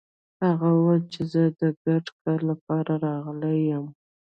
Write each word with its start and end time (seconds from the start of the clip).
هغه 0.45 0.69
ويل 0.75 1.01
چې 1.13 1.21
زه 1.31 1.43
د 1.61 1.63
ګډ 1.85 2.05
کار 2.21 2.39
لپاره 2.49 2.91
راغلی 3.05 3.57
يم. 3.71 3.85